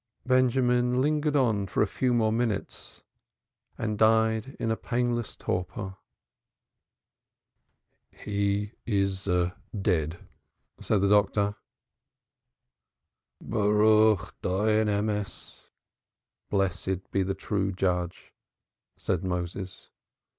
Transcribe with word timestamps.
Benjamin 0.25 0.99
lingered 0.99 1.35
on 1.35 1.67
a 1.75 1.85
few 1.85 2.11
more 2.11 2.31
minutes, 2.31 3.03
and 3.77 3.99
died 3.99 4.55
in 4.59 4.71
a 4.71 4.75
painless 4.75 5.35
torpor. 5.35 5.95
"He 8.09 8.73
is 8.87 9.25
dead," 9.79 10.27
said 10.79 11.01
the 11.01 11.07
doctor. 11.07 11.53
"Blessed 13.39 14.41
be 17.11 17.21
the 17.21 17.35
true 17.37 17.71
Judge," 17.71 18.33
said 18.97 19.23
Moses. 19.23 19.91